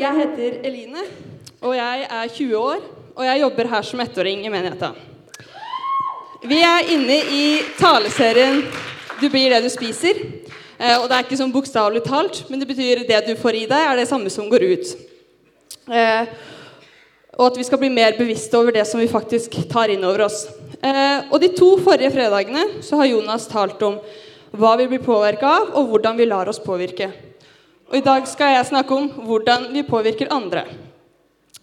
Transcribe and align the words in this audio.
jeg 0.00 0.20
heter 0.20 0.60
Eline, 0.66 1.02
og 1.62 1.74
jeg 1.76 2.06
er 2.10 2.30
20 2.36 2.56
år, 2.58 2.86
og 3.14 3.26
jeg 3.26 3.40
jobber 3.40 3.70
her 3.70 3.86
som 3.86 4.02
ettåring 4.02 4.44
i 4.44 4.52
menigheten. 4.52 4.96
Vi 6.44 6.58
er 6.60 6.90
inne 6.92 7.20
i 7.32 7.44
taleserien 7.78 8.64
'Du 9.20 9.30
blir 9.30 9.50
det 9.50 9.62
du 9.62 9.70
spiser'. 9.70 10.18
Eh, 10.78 10.98
og 10.98 11.08
det 11.08 11.16
er 11.16 11.24
ikke 11.24 11.38
sånn 11.38 11.52
bokstavelig 11.54 12.02
talt, 12.04 12.50
men 12.50 12.58
det 12.60 12.68
betyr 12.68 13.06
det 13.06 13.26
du 13.26 13.36
får 13.38 13.54
i 13.54 13.66
deg, 13.70 13.78
er 13.78 13.96
det 13.96 14.08
samme 14.08 14.30
som 14.30 14.50
går 14.50 14.62
ut. 14.74 14.86
Eh, 15.88 16.26
og 17.38 17.46
at 17.46 17.56
vi 17.56 17.64
skal 17.64 17.78
bli 17.78 17.88
mer 17.88 18.18
bevisste 18.18 18.58
over 18.58 18.72
det 18.72 18.86
som 18.86 19.00
vi 19.00 19.06
faktisk 19.10 19.54
tar 19.70 19.88
inn 19.88 20.04
over 20.04 20.26
oss. 20.26 20.46
Eh, 20.82 21.30
og 21.30 21.40
de 21.40 21.48
to 21.54 21.78
forrige 21.78 22.12
fredagene 22.12 22.82
så 22.82 22.96
har 23.00 23.06
Jonas 23.06 23.46
talt 23.46 23.80
om 23.82 24.00
hva 24.54 24.76
vi 24.76 24.86
blir 24.90 25.02
påvirka 25.02 25.46
av, 25.46 25.70
og 25.78 25.88
hvordan 25.88 26.18
vi 26.18 26.26
lar 26.26 26.50
oss 26.50 26.60
påvirke. 26.62 27.10
Og 27.90 27.98
i 27.98 28.04
dag 28.04 28.26
skal 28.28 28.54
jeg 28.54 28.70
snakke 28.70 28.96
om 28.96 29.08
hvordan 29.26 29.68
vi 29.74 29.84
påvirker 29.86 30.32
andre. 30.32 30.64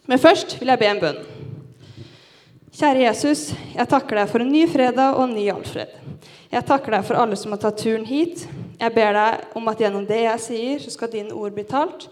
Men 0.06 0.22
først 0.22 0.58
vil 0.60 0.70
jeg 0.70 0.82
be 0.82 0.90
en 0.90 1.02
bønn. 1.02 1.22
Kjære 2.72 3.04
Jesus, 3.04 3.42
jeg 3.76 3.90
takker 3.90 4.22
deg 4.22 4.30
for 4.32 4.44
en 4.44 4.52
ny 4.52 4.64
fredag 4.72 5.18
og 5.18 5.26
en 5.26 5.36
ny 5.36 5.50
Alfred. 5.52 5.92
Jeg 6.52 6.68
takker 6.68 6.96
deg 6.96 7.06
for 7.08 7.20
alle 7.20 7.38
som 7.40 7.54
har 7.54 7.62
tatt 7.64 7.82
turen 7.82 8.06
hit. 8.08 8.46
Jeg 8.80 8.96
ber 8.96 9.14
deg 9.18 9.58
om 9.60 9.68
at 9.72 9.82
gjennom 9.82 10.06
det 10.08 10.22
jeg 10.24 10.44
sier, 10.46 10.80
så 10.84 10.94
skal 10.94 11.12
dine 11.12 11.36
ord 11.36 11.54
bli 11.56 11.66
talt. 11.68 12.08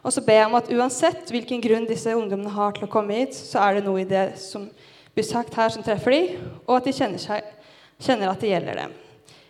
Og 0.00 0.14
så 0.14 0.22
ber 0.24 0.40
jeg 0.40 0.48
om 0.48 0.56
at 0.58 0.70
uansett 0.72 1.32
hvilken 1.34 1.60
grunn 1.60 1.86
disse 1.88 2.14
ungdommene 2.16 2.54
har 2.54 2.76
til 2.76 2.86
å 2.86 2.92
komme 2.92 3.20
hit, 3.20 3.36
så 3.36 3.60
er 3.66 3.78
det 3.78 3.86
noe 3.86 4.02
i 4.02 4.08
det 4.08 4.30
som 4.40 4.68
blir 5.12 5.26
sagt 5.26 5.56
her, 5.58 5.72
som 5.74 5.84
treffer 5.84 6.14
dem, 6.14 6.50
og 6.64 6.78
at 6.78 6.88
de 6.88 6.94
kjenner, 6.94 7.20
seg, 7.20 7.44
kjenner 8.00 8.30
at 8.30 8.40
det 8.40 8.52
gjelder 8.52 8.84
dem. 8.84 8.94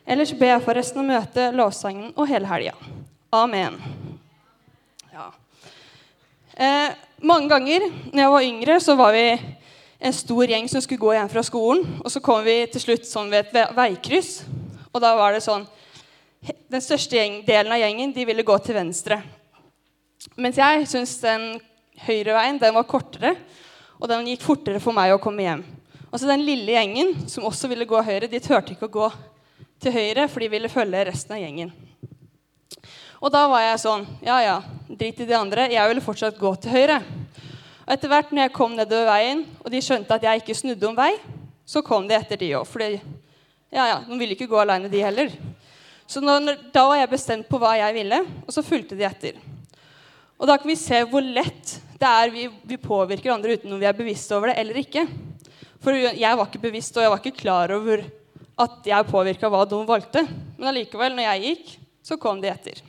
Ellers 0.09 0.33
ber 0.33 0.55
jeg 0.55 0.65
for 0.65 0.81
resten 0.81 1.05
av 1.05 1.11
møtet, 1.13 1.59
lovsangen 1.59 2.15
og 2.17 2.31
hele 2.31 2.49
helga. 2.49 2.98
Amen. 3.31 3.75
Ja. 5.13 5.33
Eh, 6.57 6.95
mange 7.21 7.49
ganger 7.49 7.83
når 8.09 8.23
jeg 8.23 8.31
var 8.33 8.45
yngre, 8.47 8.77
så 8.81 8.95
var 8.97 9.13
vi 9.13 9.25
en 9.99 10.15
stor 10.17 10.49
gjeng 10.49 10.69
som 10.73 10.81
skulle 10.81 11.03
gå 11.03 11.11
hjem 11.13 11.29
fra 11.29 11.43
skolen. 11.45 11.83
Og 12.01 12.09
så 12.09 12.23
kom 12.25 12.41
vi 12.47 12.63
til 12.73 12.81
slutt 12.81 13.05
sånn 13.05 13.29
ved 13.29 13.51
et 13.51 13.75
veikryss. 13.77 14.47
Og 14.95 15.03
da 15.05 15.11
var 15.19 15.37
det 15.37 15.45
sånn 15.45 15.67
Den 16.71 16.81
største 16.81 17.19
gjeng, 17.19 17.41
delen 17.45 17.73
av 17.75 17.81
gjengen 17.83 18.13
de 18.15 18.25
ville 18.25 18.45
gå 18.47 18.55
til 18.63 18.77
venstre. 18.79 19.19
Mens 20.39 20.57
jeg 20.57 20.87
syntes 20.87 21.17
den 21.21 21.59
høyre 22.07 22.37
veien 22.37 22.61
den 22.63 22.77
var 22.77 22.87
kortere, 22.89 23.33
og 23.99 24.07
den 24.09 24.31
gikk 24.31 24.47
fortere 24.47 24.81
for 24.81 24.95
meg 24.97 25.13
å 25.13 25.19
komme 25.21 25.43
hjem. 25.43 25.65
Og 26.13 26.15
så 26.17 26.31
den 26.31 26.47
lille 26.47 26.79
gjengen 26.79 27.27
som 27.29 27.45
også 27.51 27.69
ville 27.69 27.89
gå 27.91 28.01
høyre, 28.07 28.31
de 28.31 28.41
turte 28.41 28.77
ikke 28.77 28.87
å 28.87 28.97
gå 29.01 29.11
til 29.83 29.99
høyre, 29.99 30.29
for 30.31 30.47
de 30.47 30.53
ville 30.55 30.73
følge 30.73 31.05
resten 31.11 31.35
av 31.35 31.43
gjengen. 31.43 31.75
Og 33.19 33.33
da 33.35 33.47
var 33.51 33.65
jeg 33.65 33.81
sånn 33.83 34.07
Ja, 34.23 34.39
ja, 34.45 34.57
drit 34.89 35.21
i 35.21 35.27
de 35.27 35.35
andre. 35.37 35.67
Jeg 35.73 35.91
ville 35.91 36.05
fortsatt 36.05 36.39
gå 36.39 36.53
til 36.63 36.75
høyre. 36.77 37.01
Og 37.87 37.95
etter 37.95 38.13
hvert 38.13 38.33
når 38.33 38.45
jeg 38.45 38.55
kom 38.55 38.75
nedover 38.77 39.09
veien, 39.09 39.45
og 39.65 39.71
de 39.73 39.81
skjønte 39.83 40.15
at 40.15 40.27
jeg 40.27 40.43
ikke 40.43 40.57
snudde 40.57 40.91
om 40.91 40.97
vei, 40.97 41.15
så 41.69 41.83
kom 41.85 42.07
de 42.09 42.17
etter, 42.17 42.41
de 42.41 42.53
òg. 42.59 42.67
For 42.69 42.85
ja, 42.85 43.01
ja, 43.73 43.97
de 44.05 44.19
ville 44.21 44.37
ikke 44.37 44.49
gå 44.51 44.59
aleine, 44.61 44.91
de 44.93 45.01
heller. 45.03 45.33
Så 46.09 46.23
når, 46.25 46.55
da 46.73 46.87
var 46.89 47.01
jeg 47.01 47.11
bestemt 47.13 47.49
på 47.49 47.61
hva 47.61 47.75
jeg 47.81 47.97
ville, 47.97 48.23
og 48.47 48.53
så 48.55 48.65
fulgte 48.65 48.97
de 48.97 49.05
etter. 49.09 49.41
Og 50.39 50.47
da 50.49 50.57
kan 50.61 50.71
vi 50.71 50.77
se 50.79 51.01
hvor 51.11 51.25
lett 51.25 51.75
det 51.99 52.07
er 52.09 52.31
vi, 52.31 52.45
vi 52.71 52.79
påvirker 52.79 53.33
andre 53.35 53.57
uten 53.59 53.73
om 53.75 53.81
vi 53.81 53.89
er 53.89 53.97
bevisste 53.97 54.37
over 54.37 54.53
det 54.53 54.61
eller 54.63 54.79
ikke. 54.79 55.03
For 55.83 55.97
jeg 55.97 56.39
var 56.39 56.47
ikke 56.47 56.63
bevisst, 56.63 56.97
og 56.97 57.03
jeg 57.03 57.13
var 57.13 57.23
ikke 57.23 57.41
klar 57.41 57.75
over 57.75 58.05
at 58.59 58.87
jeg 58.87 59.11
påvirka 59.11 59.51
hva 59.51 59.65
de 59.67 59.81
valgte. 59.89 60.23
Men 60.57 60.71
allikevel, 60.71 61.17
når 61.17 61.27
jeg 61.27 61.45
gikk, 61.49 61.75
så 62.07 62.19
kom 62.21 62.41
de 62.43 62.51
etter. 62.53 62.81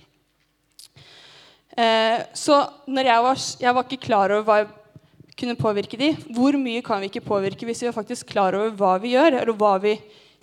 Eh, 1.79 2.21
så 2.35 2.57
jeg 2.91 3.23
var, 3.23 3.41
jeg 3.61 3.75
var 3.75 3.85
ikke 3.85 4.03
klar 4.03 4.33
over 4.35 4.43
hva 4.47 4.57
jeg 4.59 5.35
kunne 5.39 5.55
påvirke 5.55 5.99
de, 5.99 6.09
hvor 6.35 6.57
mye 6.59 6.81
kan 6.83 6.99
vi 6.99 7.07
ikke 7.07 7.23
påvirke 7.23 7.67
hvis 7.67 7.85
vi 7.85 7.87
er 7.87 7.95
faktisk 7.95 8.33
klar 8.33 8.57
over 8.57 8.73
hva 8.75 8.97
vi 8.99 9.13
gjør, 9.13 9.37
eller 9.39 9.55
hva 9.55 9.77
vi 9.79 9.93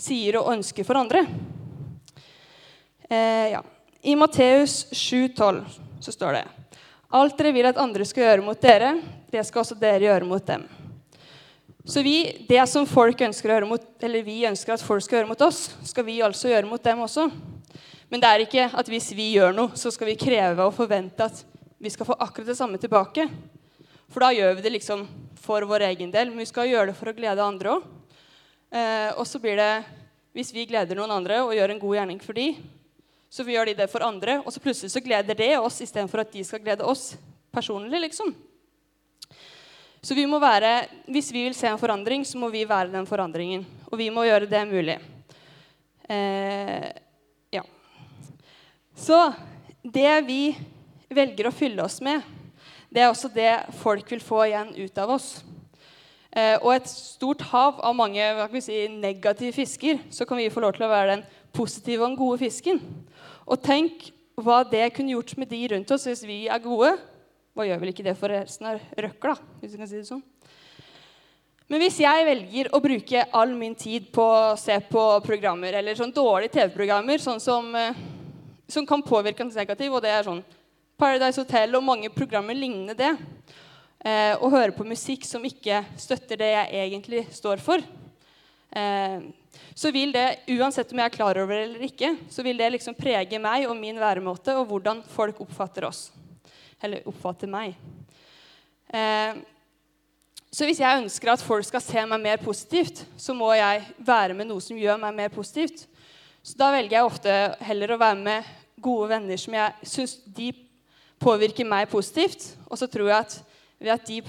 sier 0.01 0.39
og 0.41 0.55
ønsker 0.55 0.87
for 0.87 0.97
andre? 0.97 1.27
Eh, 3.11 3.53
ja. 3.53 3.61
I 4.07 4.15
Matteus 4.17 4.87
7,12 4.95 5.61
så 6.01 6.15
står 6.15 6.39
det 6.39 6.45
Alt 7.17 7.37
dere 7.39 7.53
vil 7.55 7.69
at 7.69 7.79
andre 7.81 8.07
skal 8.09 8.25
gjøre 8.25 8.47
mot 8.47 8.63
dere, 8.63 8.95
det 9.33 9.45
skal 9.45 9.63
også 9.63 9.77
dere 9.79 10.09
gjøre 10.09 10.29
mot 10.29 10.47
dem. 10.47 10.65
Så 11.87 12.03
vi, 12.03 12.47
det 12.49 12.65
som 12.71 12.89
folk 12.89 13.21
ønsker 13.23 13.51
å 13.51 13.55
gjøre 13.55 13.69
mot, 13.71 13.85
eller 14.03 14.25
vi 14.27 14.41
ønsker 14.49 14.75
at 14.75 14.83
folk 14.83 15.05
skal 15.05 15.21
gjøre 15.21 15.31
mot 15.31 15.45
oss, 15.47 15.69
skal 15.87 16.07
vi 16.09 16.17
altså 16.25 16.51
gjøre 16.51 16.67
mot 16.71 16.83
dem 16.83 17.05
også. 17.05 17.29
Men 18.17 18.23
det 18.25 18.29
er 18.33 18.43
ikke 18.47 18.63
at 18.81 18.89
hvis 18.89 19.11
vi 19.13 19.25
gjør 19.35 19.51
noe, 19.53 19.77
så 19.77 19.91
skal 19.93 20.09
vi 20.09 20.15
kreve 20.17 20.65
og 20.65 20.73
forvente 20.73 21.21
at 21.21 21.43
vi 21.77 21.91
skal 21.93 22.07
få 22.09 22.15
akkurat 22.17 22.49
det 22.49 22.55
samme 22.57 22.81
tilbake. 22.81 23.27
For 24.09 24.25
da 24.25 24.31
gjør 24.33 24.55
vi 24.57 24.65
det 24.65 24.73
liksom 24.73 25.03
for 25.37 25.67
vår 25.69 25.85
egen 25.91 26.15
del. 26.15 26.31
Men 26.33 26.41
vi 26.41 26.47
skal 26.49 26.71
gjøre 26.71 26.95
det 26.95 26.97
for 26.97 27.13
å 27.13 27.15
glede 27.19 27.45
andre 27.45 27.75
òg. 27.75 27.85
Eh, 28.73 29.11
og 29.21 29.29
så 29.29 29.37
blir 29.37 29.61
det 29.61 29.85
Hvis 30.33 30.55
vi 30.57 30.65
gleder 30.65 30.97
noen 30.97 31.13
andre 31.13 31.43
og 31.45 31.53
gjør 31.59 31.77
en 31.77 31.85
god 31.85 31.95
gjerning 31.99 32.25
for 32.25 32.41
dem, 32.41 32.57
så 33.29 33.45
vi 33.45 33.53
gjør 33.53 33.69
de 33.69 33.79
det 33.83 33.91
for 33.93 34.09
andre, 34.09 34.41
og 34.41 34.49
så 34.53 34.65
plutselig 34.65 34.97
så 34.97 35.05
gleder 35.05 35.37
det 35.37 35.53
oss 35.61 35.85
istedenfor 35.85 36.25
at 36.25 36.33
de 36.33 36.45
skal 36.45 36.65
glede 36.65 36.89
oss 36.89 37.19
personlig, 37.53 38.01
liksom. 38.01 38.33
Så 40.01 40.17
vi 40.17 40.25
må 40.25 40.41
være, 40.41 40.89
Hvis 41.05 41.35
vi 41.37 41.45
vil 41.45 41.55
se 41.55 41.69
en 41.69 41.81
forandring, 41.85 42.25
så 42.25 42.41
må 42.41 42.49
vi 42.49 42.65
være 42.65 42.97
den 42.97 43.05
forandringen. 43.05 43.67
Og 43.93 43.99
vi 44.01 44.09
må 44.09 44.25
gjøre 44.25 44.49
det 44.49 44.69
mulig. 44.73 45.03
Eh. 46.09 47.05
Så 48.97 49.19
det 49.85 50.15
vi 50.27 50.57
velger 51.13 51.51
å 51.51 51.55
fylle 51.55 51.85
oss 51.85 52.01
med, 52.01 52.25
det 52.89 53.03
er 53.05 53.11
også 53.11 53.29
det 53.29 53.53
folk 53.83 54.09
vil 54.11 54.23
få 54.25 54.47
igjen 54.47 54.73
ut 54.79 54.99
av 55.03 55.13
oss. 55.19 55.29
Eh, 56.33 56.57
og 56.63 56.71
et 56.75 56.89
stort 56.89 57.45
hav 57.53 57.81
av 57.85 57.97
mange 57.97 58.25
si, 58.65 58.87
negative 58.93 59.53
fisker, 59.57 60.01
så 60.13 60.27
kan 60.29 60.41
vi 60.41 60.49
få 60.53 60.65
lov 60.65 60.75
til 60.77 60.87
å 60.87 60.93
være 60.93 61.15
den 61.15 61.27
positive 61.57 62.03
og 62.03 62.11
den 62.11 62.19
gode 62.21 62.41
fisken. 62.41 62.81
Og 63.45 63.61
tenk 63.63 64.11
hva 64.37 64.63
det 64.69 64.91
kunne 64.97 65.15
gjort 65.15 65.37
med 65.41 65.53
de 65.53 65.63
rundt 65.73 65.93
oss 65.93 66.09
hvis 66.09 66.25
vi 66.29 66.41
er 66.49 66.65
gode. 66.65 66.97
Hva 67.57 67.69
gjør 67.69 67.81
vel 67.85 67.93
ikke 67.93 68.05
det 68.05 68.17
for 68.19 68.33
resten 68.33 68.69
av 68.73 68.81
røkla? 68.97 69.37
hvis 69.61 69.77
vi 69.77 69.81
kan 69.81 69.89
si 69.89 70.01
det 70.01 70.09
sånn. 70.09 70.25
Men 71.67 71.83
hvis 71.83 71.97
jeg 71.99 72.27
velger 72.29 72.69
å 72.71 72.83
bruke 72.85 73.25
all 73.35 73.55
min 73.59 73.75
tid 73.75 74.13
på 74.15 74.23
å 74.23 74.59
se 74.61 74.77
på 74.87 75.07
programmer, 75.25 75.75
eller 75.75 75.97
sånn 75.99 76.15
dårlige 76.15 76.55
TV-programmer 76.61 77.19
sånn 77.19 77.41
som, 77.43 77.73
eh, 77.75 77.97
som, 78.69 78.87
kan 78.87 79.03
påvirke 79.03 79.45
oss 79.45 79.57
negativt, 79.59 79.95
og 79.95 80.03
det 80.05 80.13
er 80.13 80.27
sånn 80.27 80.45
Paradise 80.97 81.43
Hotel 81.43 81.77
og 81.77 81.85
mange 81.85 82.11
programmer 82.13 82.57
ligner 82.57 82.97
det, 82.97 83.13
eh, 84.01 84.35
og 84.41 84.53
høre 84.55 84.75
på 84.75 84.87
musikk 84.89 85.27
som 85.29 85.45
ikke 85.45 85.83
støtter 86.01 86.41
det 86.41 86.53
jeg 86.55 86.87
egentlig 86.87 87.27
står 87.37 87.61
for, 87.63 87.83
eh, 88.73 89.19
så 89.77 89.93
vil 89.93 90.13
det, 90.13 90.41
uansett 90.57 90.93
om 90.93 91.03
jeg 91.03 91.11
er 91.11 91.17
klar 91.17 91.39
over 91.43 91.55
det 91.55 91.65
eller 91.69 91.85
ikke, 91.85 92.15
så 92.33 92.45
vil 92.45 92.57
det 92.57 92.71
liksom 92.73 92.97
prege 92.97 93.41
meg 93.41 93.67
og 93.69 93.77
min 93.77 94.01
væremåte 94.01 94.57
og 94.57 94.71
hvordan 94.71 95.03
folk 95.13 95.43
oppfatter 95.45 95.85
oss. 95.89 96.09
Eller 96.81 97.05
oppfatter 97.09 97.49
meg. 97.49 97.77
Eh, 98.89 99.37
så 100.53 100.65
hvis 100.65 100.81
jeg 100.81 101.03
ønsker 101.03 101.29
at 101.29 101.45
folk 101.45 101.67
skal 101.69 101.83
se 101.85 102.07
meg 102.09 102.23
mer 102.23 102.41
positivt, 102.41 103.03
så 103.21 103.35
må 103.37 103.51
jeg 103.57 103.83
være 103.99 104.37
med 104.37 104.49
noe 104.49 104.65
som 104.65 104.79
gjør 104.81 105.01
meg 105.03 105.17
mer 105.19 105.33
positivt. 105.35 105.85
Så 106.47 106.55
da 106.61 106.69
velger 106.71 106.95
jeg 106.95 107.09
ofte 107.09 107.33
heller 107.67 107.91
å 107.91 107.99
være 107.99 108.23
med 108.23 108.51
gode 108.79 109.09
venner 109.11 109.39
som 109.41 109.55
jeg 109.57 109.89
syns 109.91 110.13
de 110.31 110.53
påvirker 111.19 111.67
meg 111.67 111.89
positivt. 111.91 112.53
Og 112.71 112.79
så 112.79 112.87
tror 112.91 113.09
jeg 113.11 113.19
at 113.19 113.39
ved 113.83 113.93
at 113.97 114.05
de 114.07 114.21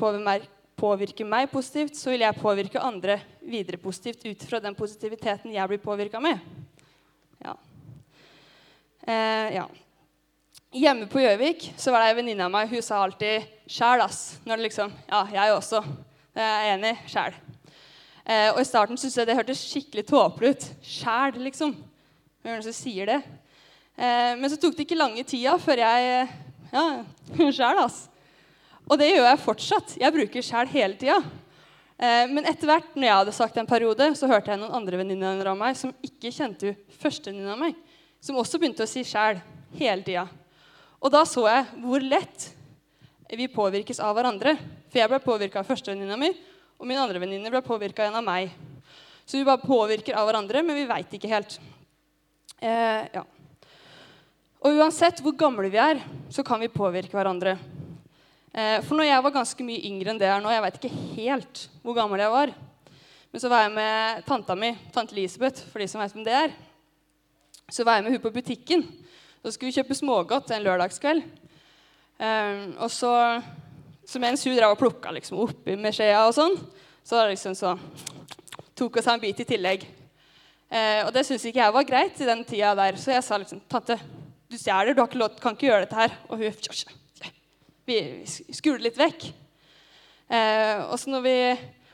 påvirker 0.78 1.28
meg 1.30 1.52
positivt, 1.52 1.94
så 1.94 2.10
vil 2.10 2.24
jeg 2.26 2.40
påvirke 2.42 2.82
andre 2.82 3.20
videre 3.46 3.78
positivt 3.78 4.26
ut 4.26 4.46
fra 4.50 4.60
den 4.64 4.76
positiviteten 4.76 5.54
jeg 5.54 5.70
blir 5.70 5.82
påvirka 5.84 6.22
med. 6.24 6.42
Ja. 7.44 7.54
Eh, 9.06 9.54
ja. 9.60 9.68
Hjemme 10.74 11.06
på 11.12 11.22
Gjøvik 11.22 11.68
så 11.78 11.94
var 11.94 12.02
det 12.02 12.08
ei 12.10 12.16
venninne 12.18 12.48
av 12.48 12.54
meg 12.54 12.72
hun 12.72 12.82
sa 12.84 13.04
alltid 13.04 13.46
'sjæl', 13.70 14.02
ass. 14.04 14.40
Når 14.46 14.58
det 14.58 14.66
liksom 14.66 14.92
Ja, 15.08 15.28
jeg 15.32 15.54
også. 15.54 15.84
Jeg 16.34 16.50
er 16.50 16.74
enig. 16.74 16.98
Sjæl. 17.08 17.38
Eh, 18.26 18.50
og 18.56 18.62
i 18.62 18.66
starten 18.66 18.98
syntes 18.98 19.18
jeg 19.18 19.28
det 19.28 19.38
hørtes 19.38 19.62
skikkelig 19.62 20.06
tåpelig 20.10 20.50
ut. 20.50 20.68
Sjæl, 20.82 21.38
liksom. 21.46 21.78
Hvem 22.48 22.54
er 22.56 22.62
det 22.62 22.72
som 22.72 22.76
sier 22.78 23.10
det? 23.10 23.16
Eh, 24.00 24.38
men 24.40 24.48
så 24.48 24.56
tok 24.56 24.78
det 24.78 24.86
ikke 24.86 24.96
lange 24.96 25.24
tida 25.28 25.58
før 25.60 25.82
jeg 25.82 26.30
ja, 26.72 26.84
sjæl, 27.58 27.82
altså. 27.82 28.08
Og 28.88 28.96
det 29.02 29.10
gjør 29.10 29.28
jeg 29.28 29.42
fortsatt. 29.44 29.96
Jeg 30.00 30.16
bruker 30.16 30.46
sjæl 30.48 30.72
hele 30.72 30.96
tida. 30.96 31.18
Eh, 32.00 32.24
men 32.32 32.48
etter 32.48 32.72
hvert 32.72 32.96
når 32.96 33.04
jeg 33.04 33.18
hadde 33.18 33.36
sagt 33.36 33.60
en 33.60 33.68
periode, 33.68 34.08
så 34.16 34.32
hørte 34.32 34.54
jeg 34.54 34.62
noen 34.62 34.80
andre 34.80 35.04
venninner 35.04 35.52
av 35.52 35.60
meg 35.60 35.76
som 35.76 35.92
ikke 36.00 36.32
kjente 36.32 36.72
førstevenninna 37.02 37.52
av 37.58 37.60
meg, 37.66 37.76
som 38.24 38.40
også 38.40 38.64
begynte 38.64 38.88
å 38.88 38.94
si 38.96 39.04
sjæl 39.04 39.44
hele 39.76 40.08
tida. 40.08 40.24
Og 41.04 41.12
da 41.12 41.28
så 41.28 41.50
jeg 41.52 41.68
hvor 41.84 42.12
lett 42.16 42.48
vi 43.28 43.52
påvirkes 43.52 44.00
av 44.00 44.16
hverandre. 44.16 44.56
For 44.88 45.04
jeg 45.04 45.12
ble 45.12 45.26
påvirka 45.26 45.66
av 45.66 45.68
førstevenninna 45.68 46.16
mi, 46.16 46.32
og 46.80 46.88
min 46.88 47.04
andre 47.04 47.20
venninne 47.28 47.52
ble 47.52 47.60
påvirka 47.60 48.08
av 48.08 48.24
meg. 48.24 48.56
Så 49.28 49.36
vi 49.36 49.44
bare 49.44 49.68
påvirker 49.68 50.16
av 50.16 50.32
hverandre, 50.32 50.64
men 50.64 50.80
vi 50.80 50.88
veit 50.88 51.12
ikke 51.20 51.36
helt. 51.36 51.60
Eh, 52.58 53.04
ja. 53.14 53.24
Og 54.66 54.78
uansett 54.80 55.20
hvor 55.22 55.36
gamle 55.38 55.70
vi 55.70 55.78
er, 55.78 56.00
så 56.34 56.44
kan 56.46 56.62
vi 56.62 56.72
påvirke 56.74 57.14
hverandre. 57.14 57.54
Eh, 58.50 58.80
for 58.82 58.98
når 58.98 59.12
jeg 59.12 59.26
var 59.26 59.36
ganske 59.36 59.66
mye 59.68 59.84
yngre 59.86 60.10
enn 60.10 60.18
det 60.18 60.30
er 60.32 60.40
nå 60.42 60.50
Jeg 60.50 60.64
vet 60.64 60.78
ikke 60.80 61.02
helt 61.20 61.68
hvor 61.84 61.98
gammel 61.98 62.24
jeg 62.24 62.34
var. 62.34 62.54
Men 63.30 63.44
så 63.44 63.52
var 63.52 63.66
jeg 63.66 63.76
med 63.76 64.24
tanta 64.26 64.56
mi, 64.58 64.72
tante 64.96 65.14
Elisabeth, 65.14 65.68
for 65.70 65.84
de 65.84 65.88
som 65.92 66.02
vet 66.02 66.16
hvem 66.16 66.26
det 66.26 66.34
er. 66.34 66.56
Så 67.70 67.86
var 67.86 68.00
jeg 68.00 68.08
med 68.08 68.16
hun 68.16 68.24
på 68.24 68.34
butikken. 68.34 68.88
Så 69.44 69.54
skulle 69.54 69.70
vi 69.70 69.78
kjøpe 69.78 70.00
smågodt 70.00 70.50
en 70.56 70.66
lørdagskveld. 70.66 71.22
Eh, 72.18 72.64
og 72.82 72.90
så, 72.90 73.14
så, 74.08 74.24
mens 74.24 74.48
hun 74.48 74.58
drev 74.58 74.74
og 74.74 74.82
plukka 74.82 75.14
liksom, 75.14 75.44
oppi 75.46 75.78
med 75.78 75.94
skjea, 75.94 76.24
og 76.26 76.34
sånn, 76.34 76.58
så, 77.06 77.22
liksom, 77.30 77.54
så 77.54 77.76
tok 78.74 78.98
hun 78.98 79.06
seg 79.06 79.14
en 79.14 79.26
bit 79.28 79.46
i 79.46 79.50
tillegg. 79.54 79.86
Uh, 80.68 81.08
og 81.08 81.14
det 81.16 81.24
syntes 81.24 81.46
ikke 81.48 81.62
jeg 81.62 81.76
var 81.78 81.86
greit 81.88 82.20
i 82.20 82.28
den 82.28 82.44
tida 82.48 82.74
der, 82.76 82.98
så 83.00 83.14
jeg 83.14 83.24
sa 83.24 83.38
liksom 83.40 83.62
'Tante, 83.70 84.00
du 84.52 84.58
stjeler. 84.58 84.94
Du 84.94 85.04
ikke 85.04 85.20
lov, 85.20 85.36
kan 85.40 85.56
ikke 85.56 85.70
gjøre 85.70 85.86
dette 85.86 85.96
her.' 85.96 86.18
Og 86.30 86.38
hun 86.38 86.54
vi 87.88 88.00
skulte 88.28 88.84
litt 88.84 88.98
vekk. 89.00 89.30
Eh, 90.28 90.82
og, 90.92 91.24
vi, 91.24 91.36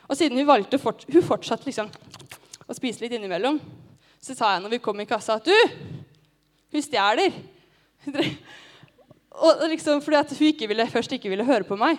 og, 0.08 0.16
siden 0.18 0.40
hun 0.40 0.48
valgte 0.48 0.80
fort, 0.82 1.04
hun 1.06 1.22
fortsatte 1.22 1.68
liksom 1.68 1.86
å 2.66 2.74
spise 2.74 3.04
litt 3.04 3.14
innimellom, 3.14 3.60
så 4.18 4.34
sa 4.34 4.54
jeg 4.54 4.64
når 4.64 4.74
vi 4.74 4.82
kom 4.82 5.00
i 5.00 5.06
kassa, 5.06 5.38
at 5.38 5.46
'Du, 5.46 5.54
hun 6.74 6.82
stjeler.' 6.82 7.38
Og 9.34 9.64
liksom, 9.66 10.02
fordi 10.02 10.16
at 10.16 10.32
hun 10.38 10.46
ikke 10.46 10.68
ville, 10.70 10.86
først 10.86 11.12
ikke 11.12 11.30
ville 11.30 11.46
høre 11.46 11.66
på 11.66 11.78
meg. 11.78 11.98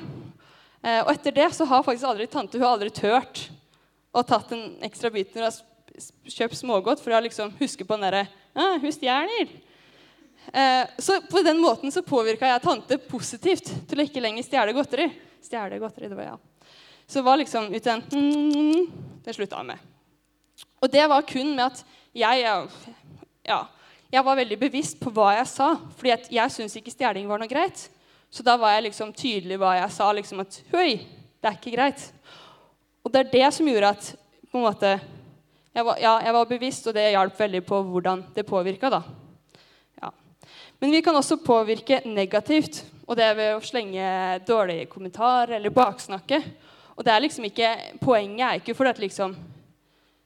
Eh, 0.83 1.01
og 1.01 1.10
etter 1.12 1.36
det 1.36 1.50
så 1.56 1.66
har 1.68 1.83
faktisk 1.83 2.07
aldri 2.07 2.27
tante 2.31 2.56
hun 2.56 2.63
har 2.63 2.77
aldri 2.77 2.92
tørt 2.95 3.50
å 4.16 4.24
tatt 4.24 4.54
en 4.56 4.77
ekstra 4.88 5.12
bit 5.12 5.33
når 5.33 5.42
hun 5.42 5.48
har 5.50 5.57
kjøpt 6.30 6.60
smågodt, 6.60 7.02
for 7.04 7.16
å 7.16 7.22
liksom 7.24 7.54
huske 7.60 7.86
på 7.86 7.96
den 7.96 8.08
derre 8.08 8.26
ah, 8.56 8.78
'Hun 8.80 8.92
stjeler'. 8.92 9.54
Eh, 10.54 10.88
så 10.98 11.22
på 11.22 11.42
den 11.42 11.58
måten 11.60 11.92
så 11.92 12.04
påvirka 12.06 12.48
jeg 12.48 12.62
tante 12.62 12.98
positivt 12.98 13.72
til 13.90 14.00
å 14.00 14.06
ikke 14.06 14.22
lenger 14.22 14.46
stjele 14.46 14.76
godteri. 14.76 15.10
Stjele 15.44 15.80
godteri, 15.82 16.10
det 16.10 16.18
var 16.18 16.36
ja. 16.36 16.38
Så 17.08 17.22
var 17.22 17.38
liksom 17.38 17.74
ut 17.74 17.88
en 17.88 18.02
mm, 18.02 18.92
Det 19.26 19.34
slutta 19.34 19.58
jeg 19.62 19.66
med. 19.66 19.80
Og 20.82 20.92
det 20.92 21.08
var 21.10 21.26
kun 21.26 21.56
med 21.56 21.66
at 21.66 21.86
jeg 22.14 22.46
ja, 23.46 23.60
jeg 24.12 24.24
var 24.24 24.38
veldig 24.38 24.58
bevisst 24.60 25.00
på 25.02 25.12
hva 25.14 25.34
jeg 25.40 25.48
sa. 25.50 25.76
fordi 25.98 26.36
jeg 26.38 26.52
syntes 26.52 26.78
ikke 26.78 26.94
stjeling 26.94 27.28
var 27.28 27.42
noe 27.42 27.50
greit. 27.50 27.90
Så 28.30 28.44
da 28.44 28.56
var 28.58 28.76
jeg 28.76 28.90
liksom 28.90 29.14
tydelig 29.14 29.58
hva 29.62 29.76
jeg 29.80 29.92
sa. 29.92 30.12
liksom 30.12 30.40
at 30.44 30.62
Høy, 30.72 31.00
det 31.42 31.50
er 31.50 31.58
ikke 31.58 31.76
greit. 31.76 32.14
Og 33.04 33.12
det 33.12 33.20
er 33.20 33.34
det 33.34 33.54
som 33.54 33.68
gjorde 33.68 33.92
at 33.96 34.16
på 34.52 34.60
en 34.60 34.66
måte, 34.66 35.00
jeg 35.75 35.83
var, 35.83 35.98
ja, 36.00 36.13
jeg 36.24 36.33
var 36.38 36.45
bevisst, 36.48 36.86
og 36.88 36.95
det 36.95 37.10
hjalp 37.12 37.39
veldig 37.39 37.60
på 37.68 37.81
hvordan 37.89 38.22
det 38.36 38.45
påvirka. 38.48 39.01
Ja. 40.00 40.12
Men 40.80 40.94
vi 40.95 41.01
kan 41.04 41.18
også 41.19 41.36
påvirke 41.44 42.00
negativt, 42.07 42.86
og 43.04 43.18
det 43.19 43.25
er 43.25 43.36
ved 43.36 43.50
å 43.57 43.63
slenge 43.63 44.06
dårlige 44.48 44.88
kommentarer 44.88 45.57
eller 45.57 45.75
baksnakke. 45.75 46.39
Og 46.95 47.04
det 47.04 47.12
er 47.12 47.25
liksom 47.25 47.50
ikke, 47.50 47.74
Poenget 48.00 48.45
er 48.48 48.62
ikke 48.62 48.75
fordi 48.77 48.94
at 48.94 49.04
liksom 49.04 49.36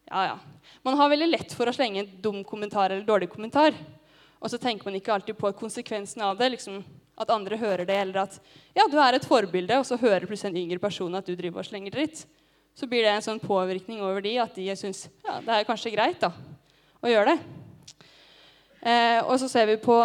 Ja, 0.09 0.25
ja. 0.27 0.37
Man 0.85 0.95
har 0.97 1.09
veldig 1.09 1.27
lett 1.27 1.53
for 1.57 1.67
å 1.67 1.73
slenge 1.73 2.03
en 2.03 2.11
dum 2.21 2.43
kommentar 2.45 2.93
eller 2.93 3.05
dårlig 3.05 3.31
kommentar. 3.33 3.73
Og 4.39 4.53
så 4.53 4.57
tenker 4.61 4.85
man 4.85 4.95
ikke 4.95 5.11
alltid 5.13 5.37
på 5.37 5.51
konsekvensen 5.57 6.21
av 6.23 6.37
det. 6.37 6.53
liksom 6.53 6.83
At 7.17 7.33
andre 7.33 7.57
hører 7.57 7.89
det, 7.89 7.97
eller 7.97 8.21
at 8.21 8.37
ja, 8.77 8.85
du 8.85 8.99
er 9.01 9.17
et 9.17 9.25
forbilde, 9.25 9.81
og 9.81 9.85
så 9.85 9.97
hører 9.97 10.29
plutselig 10.29 10.53
en 10.53 10.61
yngre 10.61 10.79
person 10.79 11.15
at 11.15 11.25
du 11.25 11.33
driver 11.35 11.59
og 11.59 11.67
slenger 11.67 11.91
dritt. 11.97 12.23
Så 12.79 12.87
blir 12.87 13.03
det 13.03 13.11
en 13.11 13.23
sånn 13.25 13.41
påvirkning 13.43 13.99
over 13.99 14.23
de 14.23 14.37
at 14.39 14.55
de 14.55 14.71
syns 14.79 15.09
ja, 15.25 15.41
det 15.43 15.51
er 15.51 15.65
kanskje 15.67 15.91
greit 15.91 16.21
da, 16.21 16.29
å 17.03 17.09
gjøre 17.11 17.33
det. 17.33 17.39
Eh, 18.87 19.19
og 19.25 19.33
så 19.41 19.49
ser 19.51 19.65
vi 19.67 19.75
på 19.83 19.97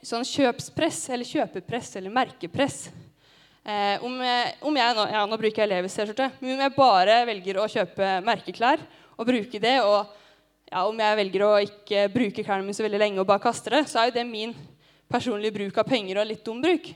sånn 0.00 0.24
kjøpspress, 0.24 1.02
eller 1.12 1.28
kjøpepress, 1.28 1.90
eller 2.00 2.14
merkepress. 2.14 2.78
Eh, 3.60 4.00
om, 4.00 4.14
jeg, 4.24 4.54
om 4.64 4.78
jeg 4.80 4.96
nå, 4.96 5.04
ja, 5.12 5.26
nå 5.28 5.40
bruker 5.42 5.66
jeg 5.66 5.72
Levis 5.74 5.98
T-skjorte, 5.98 6.30
men 6.40 6.54
om 6.54 6.64
jeg 6.64 6.76
bare 6.78 7.18
velger 7.28 7.60
å 7.60 7.68
kjøpe 7.68 8.08
merkeklær 8.24 8.80
og 9.18 9.28
bruke 9.28 9.60
det. 9.60 9.76
Og 9.84 10.16
ja, 10.70 10.86
om 10.86 11.04
jeg 11.04 11.20
velger 11.20 11.44
å 11.44 11.52
ikke 11.66 12.08
bruke 12.16 12.46
klærne 12.46 12.64
mine 12.64 12.80
så 12.80 12.88
veldig 12.88 13.04
lenge 13.04 13.20
og 13.20 13.28
bare 13.28 13.44
kaste 13.44 13.76
det, 13.76 13.84
så 13.92 14.00
er 14.00 14.08
jo 14.08 14.16
det 14.16 14.24
min 14.32 14.56
personlige 15.12 15.58
bruk 15.60 15.84
av 15.84 15.92
penger 15.92 16.24
og 16.24 16.32
litt 16.32 16.46
dum 16.48 16.64
bruk. 16.64 16.88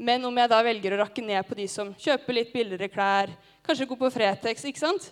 Men 0.00 0.24
om 0.24 0.38
jeg 0.40 0.48
da 0.48 0.58
velger 0.64 0.94
å 0.96 1.02
rakke 1.02 1.20
ned 1.20 1.44
på 1.44 1.56
de 1.58 1.66
som 1.68 1.90
kjøper 2.00 2.38
litt 2.38 2.52
billigere 2.54 2.88
klær, 2.88 3.34
kanskje 3.66 3.86
går 3.90 3.98
på 4.00 4.08
Fretex, 4.14 4.64
ikke 4.64 4.80
sant? 4.80 5.10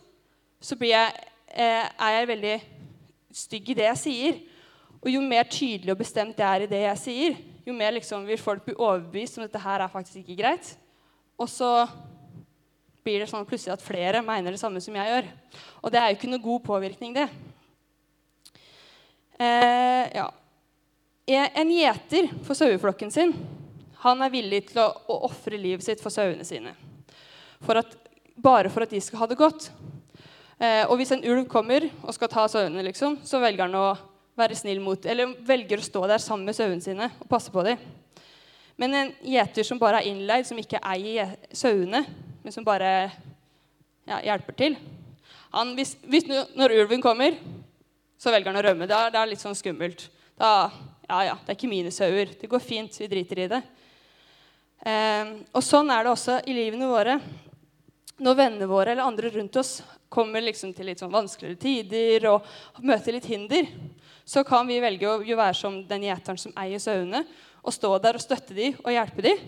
så 0.65 0.75
jeg, 0.81 1.27
eh, 1.53 1.85
er 1.87 2.15
jeg 2.17 2.29
veldig 2.31 2.55
stygg 3.31 3.69
i 3.69 3.77
det 3.79 3.85
jeg 3.85 4.01
sier. 4.01 4.39
Og 4.99 5.11
jo 5.13 5.21
mer 5.23 5.45
tydelig 5.45 5.93
og 5.93 6.01
bestemt 6.01 6.41
jeg 6.41 6.49
er 6.49 6.65
i 6.65 6.71
det 6.71 6.81
jeg 6.83 7.03
sier, 7.03 7.37
jo 7.69 7.75
mer 7.77 7.93
liksom 7.95 8.25
vil 8.27 8.41
folk 8.41 8.65
bli 8.65 8.75
overbevist 8.75 9.39
om 9.39 9.45
at 9.45 9.53
dette 9.53 9.63
her 9.63 9.85
er 9.85 9.93
faktisk 9.93 10.23
ikke 10.23 10.39
greit. 10.41 10.73
Og 11.39 11.47
så 11.53 11.71
blir 13.05 13.21
det 13.21 13.29
sånn 13.31 13.47
plutselig 13.47 13.77
at 13.77 13.85
flere 13.85 14.25
mener 14.25 14.57
det 14.57 14.63
samme 14.63 14.81
som 14.83 14.97
jeg 14.97 15.13
gjør. 15.13 15.29
Og 15.85 15.93
det 15.93 16.01
er 16.01 16.09
jo 16.09 16.19
ikke 16.19 16.33
noe 16.33 16.47
god 16.49 16.65
påvirkning, 16.65 17.15
det. 17.15 17.29
Eh, 19.39 20.05
ja. 20.17 20.27
En 21.29 21.71
gjeter 21.77 22.33
for 22.41 22.57
saueflokken 22.57 23.13
sin 23.13 23.37
han 24.05 24.23
er 24.23 24.33
villig 24.33 24.65
til 24.71 24.83
å, 24.83 24.89
å 25.11 25.23
ofre 25.29 25.59
livet 25.59 25.87
sitt 25.87 26.03
for 26.03 26.15
sauene 26.15 26.47
sine. 26.47 26.75
For 27.65 27.81
at, 27.81 27.97
bare 28.39 28.71
for 28.71 28.87
at 28.87 28.93
de 28.95 29.01
skal 29.03 29.25
ha 29.25 29.31
det 29.31 29.39
godt. 29.41 29.71
Eh, 30.59 30.85
og 30.87 30.99
hvis 31.01 31.13
en 31.15 31.25
ulv 31.27 31.47
kommer 31.51 31.89
og 32.03 32.15
skal 32.15 32.31
ta 32.31 32.47
sauene, 32.51 32.85
liksom, 32.87 33.19
så 33.27 33.41
velger 33.43 33.67
han 33.67 33.79
å 33.79 33.89
være 34.39 34.59
snill 34.59 34.83
mot, 34.83 35.03
eller 35.07 35.35
velger 35.47 35.81
å 35.83 35.87
stå 35.87 36.05
der 36.11 36.23
sammen 36.23 36.47
med 36.47 36.57
sauene 36.59 36.83
sine 36.83 37.11
og 37.19 37.31
passe 37.31 37.51
på 37.55 37.65
dem. 37.67 37.81
Men 38.79 38.95
en 38.95 39.11
gjeter 39.27 39.67
som 39.67 39.81
bare 39.83 40.03
er 40.03 40.13
innleid, 40.13 40.47
som 40.47 40.59
ikke 40.59 40.83
eier 40.87 41.35
sauene, 41.51 42.05
men 42.45 42.55
som 42.55 42.67
bare 42.67 43.11
ja, 44.07 44.21
hjelper 44.23 44.55
til 44.57 44.79
han, 45.51 45.73
hvis, 45.79 45.95
hvis, 46.05 46.27
Når 46.29 46.75
ulven 46.77 47.03
kommer, 47.03 47.37
så 48.21 48.33
velger 48.35 48.53
han 48.53 48.61
å 48.61 48.65
rømme. 48.67 48.87
Det 48.89 48.97
er, 48.97 49.13
det 49.15 49.21
er 49.21 49.31
litt 49.31 49.43
sånn 49.43 49.57
skummelt. 49.57 50.09
Da, 50.39 50.69
ja, 51.09 51.21
ja, 51.31 51.37
det 51.41 51.55
er 51.55 51.57
ikke 51.57 51.71
mine 51.71 51.93
sauer. 51.95 52.35
Det 52.37 52.51
går 52.51 52.63
fint. 52.63 52.99
Vi 53.01 53.09
driter 53.11 53.41
i 53.41 53.47
det. 53.51 53.63
Eh, 54.87 55.31
og 55.53 55.65
sånn 55.65 55.91
er 55.91 56.05
det 56.05 56.13
også 56.13 56.41
i 56.47 56.55
livene 56.57 56.89
våre. 56.91 57.19
Når 58.19 58.39
vennene 58.39 58.71
våre 58.71 58.93
eller 58.93 59.07
andre 59.07 59.31
rundt 59.35 59.57
oss 59.61 59.79
kommer 60.09 60.43
liksom 60.43 60.73
til 60.75 60.89
litt 60.89 61.03
sånn 61.03 61.13
vanskeligere 61.13 61.61
tider 61.61 62.27
og 62.31 62.47
møter 62.83 63.15
litt 63.15 63.29
hinder, 63.29 63.69
så 64.29 64.43
kan 64.45 64.67
vi 64.69 64.81
velge 64.83 65.09
å 65.09 65.21
være 65.23 65.57
som 65.57 65.79
den 65.89 66.07
gjeteren 66.09 66.41
som 66.41 66.55
eier 66.59 66.83
sauene, 66.83 67.23
og 67.63 67.75
stå 67.75 67.91
der 68.03 68.19
og 68.19 68.23
støtte 68.23 68.57
dem 68.57 68.77
og 68.85 68.93
hjelpe 68.93 69.25
dem. 69.25 69.41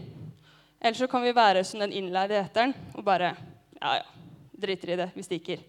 Eller 0.80 0.96
så 0.96 1.08
kan 1.10 1.24
vi 1.24 1.36
være 1.36 1.64
som 1.68 1.82
den 1.82 1.92
innleide 1.96 2.38
gjeteren 2.38 2.74
og 2.94 3.04
bare 3.06 3.34
Ja, 3.80 3.94
ja, 3.96 4.04
driter 4.60 4.90
i 4.92 4.96
det. 5.00 5.06
Vi 5.16 5.22
stikker. 5.24 5.60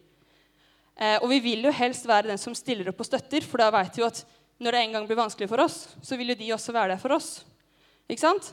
Eh, 1.00 1.18
og 1.22 1.30
vi 1.32 1.38
vil 1.40 1.64
jo 1.64 1.72
helst 1.72 2.04
være 2.08 2.28
den 2.28 2.40
som 2.42 2.56
stiller 2.58 2.90
opp 2.92 3.00
og 3.00 3.08
støtter, 3.08 3.46
for 3.48 3.64
da 3.64 3.70
vet 3.72 3.96
vi 3.96 4.04
jo 4.04 4.10
at 4.10 4.20
når 4.62 4.76
det 4.76 4.82
en 4.82 4.98
gang 4.98 5.08
blir 5.08 5.20
vanskelig 5.20 5.48
for 5.48 5.64
oss, 5.64 5.78
så 6.04 6.18
vil 6.20 6.34
jo 6.34 6.38
de 6.42 6.52
også 6.52 6.76
være 6.76 6.94
der 6.94 7.02
for 7.02 7.16
oss. 7.16 7.30
Ikke 8.12 8.26
sant? 8.26 8.52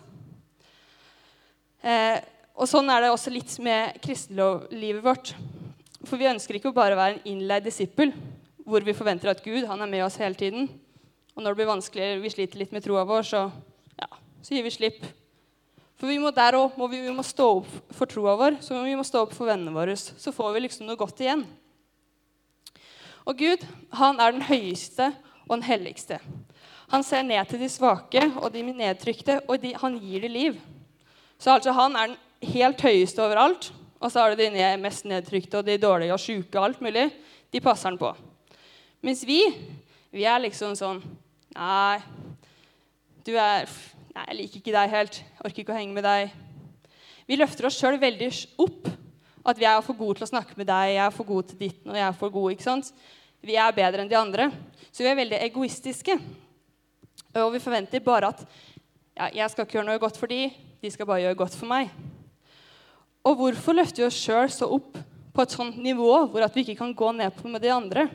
Eh, 1.83 2.19
og 2.59 2.67
sånn 2.67 2.91
er 2.91 3.05
det 3.05 3.13
også 3.13 3.31
litt 3.31 3.53
med 3.63 4.01
kristenlivet 4.03 5.05
vårt. 5.05 5.33
For 6.03 6.19
vi 6.19 6.31
ønsker 6.31 6.59
ikke 6.59 6.73
å 6.73 6.77
bare 6.77 6.99
være 6.99 7.19
en 7.19 7.31
innleid 7.35 7.67
disippel 7.67 8.13
hvor 8.69 8.85
vi 8.85 8.97
forventer 8.97 9.31
at 9.33 9.41
Gud 9.45 9.65
han 9.69 9.81
er 9.81 9.91
med 9.91 10.05
oss 10.05 10.19
hele 10.21 10.37
tiden. 10.37 10.69
Og 11.37 11.45
når 11.45 11.55
det 11.55 11.61
blir 11.61 11.71
vanskelig, 11.71 12.09
vi 12.21 12.33
sliter 12.35 12.61
litt 12.61 12.75
med 12.75 12.85
troa 12.85 13.05
vår, 13.09 13.25
så, 13.25 13.47
ja, 13.97 14.09
så 14.43 14.57
gir 14.57 14.67
vi 14.67 14.75
slipp. 14.75 15.07
For 15.99 16.11
vi 16.11 16.19
må 16.23 16.31
der 16.35 16.59
òg 16.59 16.77
vi, 16.91 17.01
vi, 17.01 17.15
må 17.15 17.25
stå 17.27 17.47
opp 17.61 17.71
for 17.95 18.11
troa 18.11 18.37
vår, 18.39 18.59
så 18.63 18.83
vi 18.85 18.97
må 18.99 19.07
stå 19.07 19.25
opp 19.25 19.33
for 19.35 19.51
vennene 19.51 19.75
våre. 19.75 19.97
Så 19.97 20.35
får 20.35 20.53
vi 20.55 20.67
liksom 20.67 20.87
noe 20.87 20.99
godt 20.99 21.23
igjen. 21.25 21.47
Og 23.29 23.39
Gud, 23.39 23.65
han 23.99 24.21
er 24.23 24.35
den 24.35 24.47
høyeste 24.47 25.11
og 25.47 25.57
den 25.57 25.67
helligste. 25.67 26.21
Han 26.93 27.05
ser 27.05 27.27
ned 27.27 27.51
til 27.51 27.61
de 27.61 27.69
svake 27.71 28.23
og 28.39 28.51
de 28.55 28.63
nedtrykte, 28.69 29.41
og 29.47 29.61
de, 29.63 29.75
han 29.77 29.99
gir 30.01 30.25
dem 30.25 30.35
liv. 30.35 30.61
Så 31.39 31.55
altså 31.55 31.75
han 31.77 31.95
er 31.97 32.11
den 32.11 32.53
helt 32.55 32.83
høyeste 32.83 33.23
overalt. 33.23 33.71
Og 33.99 34.13
så 34.13 34.23
har 34.23 34.35
du 34.35 34.43
de 34.43 34.51
mest 34.79 35.07
nedtrykte 35.11 35.59
og 35.59 35.67
de 35.67 35.79
dårlige 35.81 36.15
og 36.15 36.23
sjuke 36.23 36.59
og 36.59 36.69
alt 36.69 36.83
mulig. 36.83 37.09
De 37.53 37.63
passer 37.63 37.91
han 37.91 37.99
på. 37.99 38.13
Mens 39.03 39.25
vi, 39.27 39.41
vi 40.15 40.27
er 40.27 40.43
liksom 40.43 40.75
sånn 40.79 41.03
Nei, 41.59 41.99
du 43.27 43.33
er 43.35 43.67
Nei, 44.19 44.25
jeg 44.27 44.37
liker 44.39 44.61
ikke 44.61 44.75
deg 44.75 44.93
helt. 44.93 45.17
Orker 45.47 45.63
ikke 45.63 45.75
å 45.75 45.79
henge 45.79 45.95
med 45.95 46.03
deg. 46.07 46.33
Vi 47.29 47.37
løfter 47.39 47.69
oss 47.69 47.77
sjøl 47.79 47.99
veldig 48.03 48.31
opp. 48.65 48.89
At 49.47 49.61
vi 49.61 49.67
er 49.69 49.79
for 49.85 49.95
gode 49.99 50.19
til 50.19 50.27
å 50.27 50.31
snakke 50.33 50.59
med 50.59 50.67
deg, 50.69 50.95
jeg 50.97 51.03
er 51.05 51.15
for 51.15 51.29
god 51.29 51.47
til 51.49 51.61
ditt, 51.61 51.79
og 51.87 51.95
jeg 51.97 52.05
er 52.05 52.17
for 52.19 52.35
god. 52.35 52.53
ikke 52.53 52.67
sant? 52.67 52.91
Vi 53.47 53.55
er 53.57 53.77
bedre 53.77 54.03
enn 54.03 54.11
de 54.11 54.19
andre. 54.19 54.49
Så 54.91 55.05
vi 55.05 55.11
er 55.13 55.21
veldig 55.21 55.39
egoistiske. 55.47 56.19
Og 57.39 57.53
vi 57.55 57.63
forventer 57.63 58.03
bare 58.05 58.33
at 58.35 58.43
ja, 59.19 59.29
jeg 59.43 59.51
skal 59.53 59.67
ikke 59.67 59.81
gjøre 59.81 59.89
noe 59.91 60.01
godt 60.03 60.19
for 60.21 60.31
de, 60.31 60.47
de 60.83 60.93
skal 60.95 61.09
bare 61.09 61.25
gjøre 61.27 61.41
godt 61.43 61.59
for 61.59 61.71
meg. 61.71 61.91
Og 63.27 63.37
hvorfor 63.41 63.77
løfter 63.77 64.05
vi 64.05 64.09
oss 64.09 64.21
sjøl 64.23 64.49
så 64.55 64.71
opp 64.79 64.97
på 65.35 65.45
et 65.45 65.55
sånt 65.55 65.77
nivå 65.83 66.13
hvor 66.31 66.47
at 66.47 66.55
vi 66.55 66.65
ikke 66.65 66.79
kan 66.79 66.95
gå 66.97 67.11
ned 67.19 67.35
på 67.37 67.51
med 67.51 67.63
de 67.67 67.75
andre? 67.75 68.07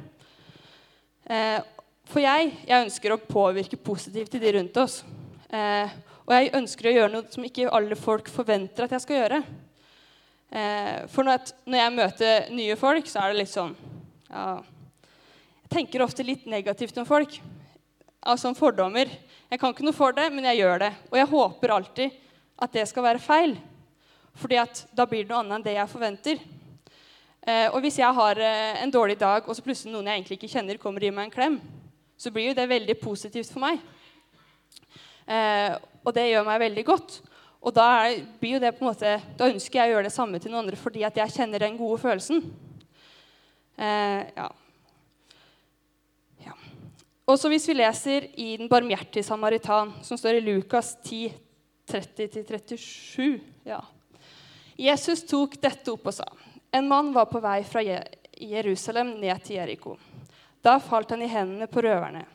Eh, 1.28 1.60
for 2.10 2.24
jeg, 2.24 2.50
jeg 2.68 2.88
ønsker 2.88 3.14
å 3.14 3.22
påvirke 3.22 3.80
positivt 3.80 4.34
til 4.34 4.42
de 4.44 4.56
rundt 4.58 4.80
oss. 4.82 5.02
Eh, 5.54 5.92
Og 6.24 6.32
jeg 6.32 6.54
ønsker 6.56 6.88
å 6.88 6.94
gjøre 6.96 7.12
noe 7.12 7.32
som 7.32 7.44
ikke 7.44 7.72
alle 7.76 7.98
folk 8.00 8.30
forventer 8.32 8.86
at 8.86 8.94
jeg 8.96 9.04
skal 9.04 9.18
gjøre. 9.18 9.42
Eh, 10.56 11.00
for 11.12 11.28
når, 11.28 11.50
når 11.68 11.82
jeg 11.82 11.96
møter 11.98 12.46
nye 12.56 12.78
folk, 12.80 13.10
så 13.12 13.24
er 13.24 13.34
det 13.34 13.42
litt 13.42 13.52
sånn 13.52 13.74
ja, 14.30 14.62
Jeg 15.66 15.72
tenker 15.74 16.06
ofte 16.06 16.24
litt 16.24 16.46
negativt 16.48 16.96
om 17.02 17.08
folk. 17.10 17.36
Altså 18.24 18.52
om 18.52 18.56
fordommer. 18.56 19.12
Jeg 19.54 19.60
kan 19.62 19.70
ikke 19.70 19.84
noe 19.86 19.94
for 19.94 20.16
det, 20.18 20.24
men 20.34 20.48
jeg 20.50 20.64
gjør 20.64 20.80
det. 20.82 20.88
Og 21.12 21.18
jeg 21.20 21.30
håper 21.30 21.72
alltid 21.76 22.14
at 22.66 22.72
det 22.74 22.88
skal 22.90 23.04
være 23.06 23.20
feil. 23.22 23.52
Fordi 24.42 24.58
at 24.58 24.80
da 24.98 25.06
blir 25.06 25.28
det 25.28 25.30
noe 25.30 25.44
annet 25.44 25.60
enn 25.60 25.66
det 25.68 25.76
jeg 25.76 25.92
forventer. 25.92 26.40
Eh, 27.46 27.68
og 27.68 27.78
hvis 27.84 28.00
jeg 28.02 28.18
har 28.18 28.42
eh, 28.42 28.80
en 28.82 28.94
dårlig 28.96 29.20
dag, 29.22 29.46
og 29.46 29.54
så 29.54 29.62
plutselig 29.62 29.94
noen 29.94 30.10
jeg 30.10 30.24
egentlig 30.24 30.40
ikke 30.40 30.50
kjenner, 30.56 30.80
kommer 30.82 31.04
og 31.04 31.06
gir 31.06 31.14
meg 31.14 31.30
en 31.30 31.36
klem, 31.36 31.60
så 32.18 32.32
blir 32.34 32.48
jo 32.48 32.56
det 32.58 32.66
veldig 32.72 32.96
positivt 33.04 33.54
for 33.54 33.62
meg. 33.62 33.78
Eh, 35.30 35.78
og 36.02 36.18
det 36.18 36.26
gjør 36.32 36.50
meg 36.50 36.66
veldig 36.66 36.88
godt. 36.90 37.20
Og 37.62 37.78
da, 37.78 37.88
blir 38.42 38.58
jo 38.58 38.64
det 38.66 38.74
på 38.74 38.88
en 38.88 38.90
måte, 38.90 39.16
da 39.38 39.54
ønsker 39.54 39.84
jeg 39.84 39.92
å 39.92 39.98
gjøre 40.00 40.10
det 40.10 40.16
samme 40.18 40.42
til 40.42 40.50
noen 40.50 40.64
andre 40.64 40.82
fordi 40.82 41.06
at 41.06 41.22
jeg 41.22 41.38
kjenner 41.38 41.62
den 41.62 41.78
gode 41.78 42.02
følelsen. 42.02 42.42
Eh, 43.78 44.34
ja. 44.34 44.50
Og 47.26 47.40
så 47.40 47.50
Hvis 47.50 47.68
vi 47.70 47.74
leser 47.78 48.28
i 48.40 48.58
Den 48.58 48.70
barmhjertige 48.70 49.24
samaritan, 49.24 49.94
som 50.04 50.18
står 50.18 50.40
i 50.40 50.42
Lukas 50.42 50.98
10, 51.04 51.34
30-37 51.88 53.40
ja. 53.64 53.80
Jesus 54.78 55.24
tok 55.28 55.56
dette 55.62 55.92
opp 55.92 56.08
og 56.08 56.14
sa.: 56.16 56.26
En 56.72 56.88
mann 56.88 57.14
var 57.14 57.26
på 57.26 57.40
vei 57.40 57.64
fra 57.64 57.84
Jerusalem 57.84 59.14
ned 59.20 59.44
til 59.44 59.56
Jeriko. 59.56 59.98
Da 60.64 60.80
falt 60.80 61.12
han 61.12 61.22
i 61.22 61.28
hendene 61.28 61.68
på 61.68 61.84
røverne. 61.84 62.26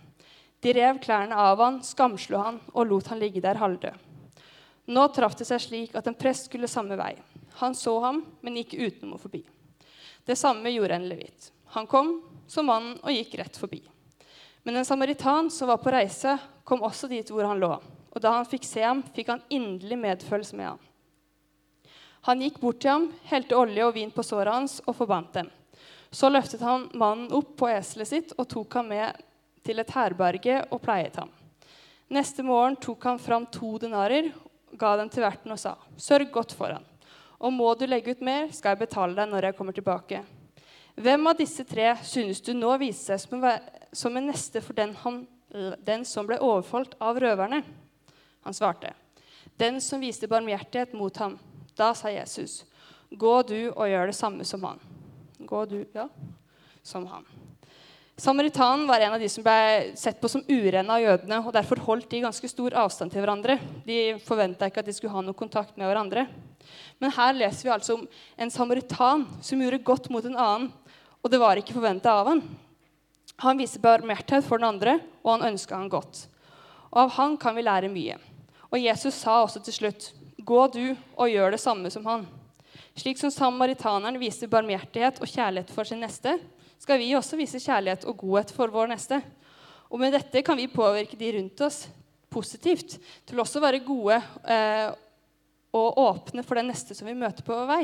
De 0.61 0.73
rev 0.73 1.01
klærne 1.03 1.35
av 1.35 1.59
han, 1.59 1.83
skamslo 1.83 2.39
han 2.39 2.61
og 2.73 2.87
lot 2.87 3.09
han 3.09 3.19
ligge 3.19 3.41
der 3.41 3.59
halvdød. 3.59 3.95
Nå 4.89 5.09
traff 5.13 5.37
det 5.37 5.49
seg 5.49 5.61
slik 5.61 5.97
at 5.97 6.07
en 6.07 6.17
prest 6.17 6.49
skulle 6.49 6.69
samme 6.69 6.97
vei. 6.97 7.15
Han 7.61 7.75
så 7.75 7.99
ham, 8.01 8.23
men 8.41 8.57
gikk 8.57 8.77
utenom 8.79 9.17
og 9.19 9.25
forbi. 9.27 9.43
Det 10.25 10.37
samme 10.39 10.71
gjorde 10.71 10.95
en 10.95 11.09
levit. 11.09 11.53
Han 11.75 11.87
kom 11.87 12.21
som 12.47 12.69
mannen 12.69 12.97
og 13.03 13.13
gikk 13.13 13.39
rett 13.41 13.57
forbi. 13.57 13.83
Men 14.63 14.77
en 14.77 14.85
samaritan 14.85 15.51
som 15.51 15.69
var 15.69 15.81
på 15.83 15.93
reise, 15.95 16.39
kom 16.65 16.83
også 16.85 17.09
dit 17.09 17.31
hvor 17.31 17.47
han 17.49 17.61
lå. 17.61 17.71
Og 18.13 18.23
da 18.23 18.35
han 18.35 18.49
fikk 18.49 18.67
se 18.67 18.83
ham, 18.83 19.03
fikk 19.15 19.31
han 19.33 19.45
inderlig 19.49 19.99
medfølelse 19.99 20.57
med 20.59 20.73
ham. 20.73 20.81
Han 22.29 22.43
gikk 22.43 22.59
bort 22.61 22.81
til 22.83 22.91
ham, 22.91 23.07
helte 23.31 23.57
olje 23.57 23.87
og 23.87 23.95
vin 23.95 24.11
på 24.13 24.25
såret 24.27 24.53
hans 24.53 24.81
og 24.85 24.97
forbandt 24.99 25.39
dem. 25.39 25.51
Så 26.11 26.29
løftet 26.33 26.65
han 26.65 26.89
mannen 26.99 27.31
opp 27.37 27.55
på 27.61 27.69
eselet 27.71 28.11
sitt 28.11 28.35
og 28.37 28.49
tok 28.51 28.79
ham 28.81 28.89
med 28.91 29.21
til 29.65 29.81
et 29.81 29.93
herberge 29.95 30.63
og 30.73 30.83
pleiet 30.83 31.17
ham. 31.21 31.31
Neste 32.09 32.45
morgen 32.45 32.79
tok 32.81 33.05
han 33.05 33.21
fram 33.21 33.47
to 33.53 33.77
denarer, 33.81 34.31
ga 34.73 34.95
dem 34.97 35.11
til 35.13 35.25
verten 35.25 35.53
og 35.53 35.61
sa, 35.61 35.77
'Sørg 35.97 36.31
godt 36.33 36.53
for 36.57 36.73
han, 36.73 36.85
og 37.41 37.53
må 37.53 37.75
du 37.75 37.87
legge 37.87 38.13
ut 38.13 38.21
mer, 38.21 38.49
skal 38.53 38.77
jeg 38.77 38.89
betale 38.89 39.15
deg 39.15 39.29
når 39.29 39.45
jeg 39.45 39.57
kommer 39.57 39.73
tilbake.' 39.73 40.25
Hvem 40.99 41.27
av 41.31 41.37
disse 41.39 41.63
tre 41.65 41.93
synes 42.03 42.41
du 42.43 42.51
nå 42.57 42.73
viser 42.81 43.21
seg 43.21 43.31
som 43.95 44.17
en, 44.19 44.27
neste 44.27 44.63
for 44.65 44.75
den, 44.75 44.97
han, 45.05 45.21
den 45.87 46.05
som 46.09 46.27
ble 46.27 46.41
overfalt 46.43 46.97
av 46.99 47.21
røverne? 47.23 47.63
Han 48.47 48.55
svarte, 48.55 48.95
'Den 49.59 49.81
som 49.81 50.01
viste 50.01 50.29
barmhjertighet 50.29 50.93
mot 50.95 51.17
ham.' 51.17 51.39
Da 51.77 51.95
sa 51.95 52.09
Jesus, 52.11 52.65
'Gå 53.11 53.43
du 53.43 53.71
og 53.71 53.89
gjør 53.89 54.07
det 54.07 54.15
samme 54.15 54.45
som 54.45 54.63
han.' 54.65 54.81
Gå 55.39 55.65
du, 55.65 55.85
ja, 55.95 56.09
som 56.83 57.07
han. 57.07 57.25
Samaritanen 58.19 58.87
var 58.87 59.01
en 59.01 59.13
av 59.15 59.21
de 59.23 59.29
som 59.31 59.45
ble 59.47 59.93
sett 59.95 60.17
på 60.19 60.27
som 60.27 60.43
urene 60.49 60.91
av 60.91 60.99
jødene. 60.99 61.37
og 61.39 61.53
Derfor 61.55 61.79
holdt 61.87 62.09
de 62.11 62.25
ganske 62.25 62.49
stor 62.51 62.75
avstand 62.83 63.13
til 63.15 63.23
hverandre. 63.23 63.61
De 63.87 64.17
forventa 64.27 64.67
ikke 64.67 64.83
at 64.83 64.89
de 64.89 64.95
skulle 64.97 65.15
ha 65.15 65.23
noe 65.23 65.39
kontakt 65.39 65.77
med 65.79 65.87
hverandre. 65.87 66.25
Men 66.99 67.15
her 67.15 67.37
leser 67.37 67.69
vi 67.69 67.73
altså 67.77 67.95
om 67.95 68.03
en 68.35 68.51
samaritan 68.51 69.23
som 69.39 69.63
gjorde 69.63 69.79
godt 69.87 70.11
mot 70.11 70.27
en 70.27 70.35
annen. 70.35 70.67
Og 71.23 71.31
det 71.31 71.39
var 71.39 71.63
ikke 71.63 71.77
forventa 71.79 72.17
av 72.19 72.33
han. 72.33 72.43
Han 73.39 73.63
viser 73.63 73.87
barmhjertighet 73.87 74.51
for 74.51 74.59
den 74.59 74.67
andre, 74.67 74.97
og 75.23 75.37
han 75.37 75.53
ønska 75.53 75.79
han 75.79 75.91
godt. 75.93 76.25
Og 76.91 77.05
av 77.05 77.15
han 77.21 77.39
kan 77.39 77.55
vi 77.55 77.67
lære 77.71 77.93
mye. 77.93 78.19
Og 78.73 78.83
Jesus 78.83 79.15
sa 79.15 79.45
også 79.45 79.63
til 79.63 79.79
slutt, 79.79 80.13
'Gå 80.43 80.73
du 80.73 80.97
og 81.17 81.31
gjør 81.31 81.51
det 81.53 81.61
samme 81.61 81.91
som 81.91 82.05
han.' 82.07 82.27
Slik 82.97 83.19
som 83.19 83.31
samaritaneren 83.31 84.19
viser 84.19 84.51
barmhjertighet 84.51 85.21
og 85.23 85.29
kjærlighet 85.29 85.71
for 85.71 85.85
sin 85.85 86.01
neste, 86.01 86.41
skal 86.79 87.01
vi 87.01 87.15
også 87.19 87.39
vise 87.39 87.61
kjærlighet 87.63 88.07
og 88.09 88.17
godhet 88.23 88.53
for 88.55 88.73
vår 88.73 88.91
neste. 88.93 89.21
Og 89.89 90.01
med 90.01 90.15
dette 90.15 90.43
kan 90.47 90.59
vi 90.59 90.69
påvirke 90.71 91.19
de 91.19 91.33
rundt 91.39 91.63
oss 91.67 91.87
positivt 92.29 92.99
til 93.27 93.41
også 93.41 93.59
å 93.59 93.65
være 93.65 93.85
gode 93.85 94.19
eh, 94.49 94.91
og 95.77 96.01
åpne 96.01 96.45
for 96.45 96.61
den 96.61 96.69
neste 96.73 96.97
som 96.97 97.09
vi 97.09 97.17
møter 97.17 97.45
på 97.45 97.57
vår 97.57 97.69
vei. 97.69 97.83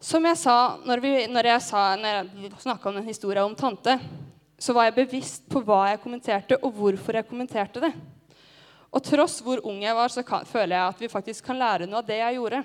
Som 0.00 0.24
jeg 0.24 0.38
sa 0.40 0.56
når, 0.86 1.02
vi, 1.04 1.12
når 1.28 1.50
jeg, 1.50 1.62
sa, 1.66 1.82
snakka 2.62 2.88
om 2.88 2.98
den 3.00 3.08
historien 3.10 3.44
om 3.44 3.56
tante, 3.58 3.98
så 4.60 4.74
var 4.76 4.88
jeg 4.88 4.98
bevisst 5.02 5.46
på 5.50 5.62
hva 5.64 5.90
jeg 5.90 6.00
kommenterte, 6.02 6.58
og 6.60 6.74
hvorfor 6.76 7.16
jeg 7.16 7.28
kommenterte 7.28 7.82
det. 7.84 7.92
Og 8.90 9.02
tross 9.06 9.38
hvor 9.44 9.62
ung 9.68 9.82
jeg 9.84 9.96
var, 9.96 10.12
så 10.12 10.24
kan, 10.26 10.46
føler 10.48 10.74
jeg 10.74 10.94
at 10.94 11.02
vi 11.04 11.12
faktisk 11.12 11.46
kan 11.46 11.60
lære 11.60 11.88
noe 11.88 12.00
av 12.02 12.08
det 12.08 12.18
jeg 12.18 12.38
gjorde. 12.38 12.62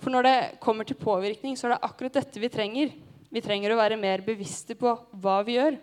For 0.00 0.14
når 0.14 0.26
det 0.28 0.36
kommer 0.62 0.86
til 0.88 1.00
påvirkning, 1.00 1.56
så 1.58 1.66
er 1.66 1.74
det 1.74 1.84
akkurat 1.88 2.20
dette 2.20 2.40
vi 2.40 2.52
trenger. 2.52 2.92
Vi 3.30 3.42
trenger 3.44 3.70
å 3.70 3.78
være 3.78 3.98
mer 3.98 4.24
bevisste 4.26 4.74
på 4.74 4.90
hva 5.22 5.36
vi 5.46 5.54
gjør, 5.54 5.76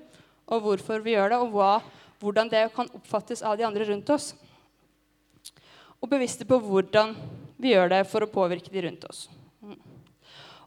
og 0.51 0.65
hvorfor 0.65 1.03
vi 1.03 1.13
gjør 1.15 1.31
det, 1.31 1.39
og 1.39 1.53
hva, 1.55 1.71
hvordan 2.19 2.51
det 2.51 2.65
kan 2.75 2.89
oppfattes 2.91 3.43
av 3.45 3.55
de 3.59 3.63
andre 3.63 3.87
rundt 3.87 4.11
oss. 4.11 4.33
Og 6.03 6.11
bevisste 6.11 6.45
på 6.47 6.59
hvordan 6.59 7.15
vi 7.57 7.71
gjør 7.71 7.93
det 7.95 8.03
for 8.11 8.25
å 8.25 8.31
påvirke 8.31 8.73
de 8.73 8.83
rundt 8.83 9.07
oss. 9.07 9.25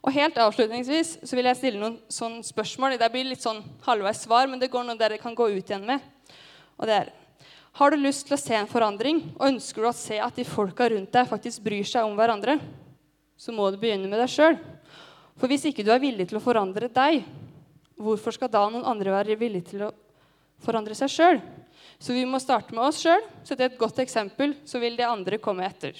Og 0.01 0.15
helt 0.15 0.39
avslutningsvis 0.41 1.19
så 1.21 1.37
vil 1.37 1.45
jeg 1.51 1.59
stille 1.59 1.81
noen 1.81 1.99
sånne 2.09 2.41
spørsmål. 2.47 2.97
Det 2.97 3.11
blir 3.13 3.29
litt 3.29 3.45
sånn 3.45 3.61
halvveis 3.85 4.23
svar, 4.25 4.49
men 4.49 4.57
det 4.57 4.71
går 4.73 4.87
noe 4.87 4.97
dere 4.97 5.21
kan 5.21 5.37
gå 5.37 5.51
ut 5.53 5.61
igjen 5.61 5.85
med. 5.85 6.01
Og 6.81 6.89
det 6.89 7.01
er 7.03 7.17
Har 7.77 7.93
du 7.93 8.01
lyst 8.01 8.25
til 8.27 8.35
å 8.35 8.41
se 8.41 8.51
en 8.51 8.67
forandring, 8.67 9.21
og 9.37 9.45
ønsker 9.47 9.79
du 9.79 9.87
å 9.87 9.95
se 9.95 10.17
at 10.19 10.35
de 10.35 10.43
folka 10.43 10.89
rundt 10.91 11.13
deg 11.13 11.29
faktisk 11.29 11.61
bryr 11.63 11.85
seg 11.87 12.03
om 12.03 12.17
hverandre, 12.17 12.57
så 13.39 13.53
må 13.55 13.69
du 13.71 13.77
begynne 13.79 14.09
med 14.11 14.19
deg 14.19 14.27
sjøl. 14.27 14.57
For 15.39 15.51
hvis 15.51 15.65
ikke 15.69 15.85
du 15.85 15.91
er 15.93 16.01
villig 16.01 16.27
til 16.29 16.39
å 16.39 16.43
forandre 16.43 16.89
deg, 16.91 17.23
hvorfor 18.01 18.35
skal 18.35 18.51
da 18.51 18.63
noen 18.69 18.87
andre 18.87 19.13
være 19.13 19.37
villig 19.39 19.63
til 19.69 19.87
å 19.87 19.91
forandre 20.61 20.97
seg 20.97 21.11
sjøl? 21.13 21.41
Så 22.01 22.15
vi 22.15 22.25
må 22.25 22.39
starte 22.41 22.73
med 22.75 22.83
oss 22.83 23.01
sjøl. 23.03 23.23
Sette 23.45 23.67
et 23.67 23.77
godt 23.79 24.01
eksempel, 24.01 24.55
så 24.65 24.81
vil 24.81 24.97
de 24.97 25.05
andre 25.05 25.39
komme 25.41 25.65
etter. 25.67 25.97